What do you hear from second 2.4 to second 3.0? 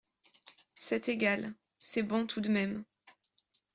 de même…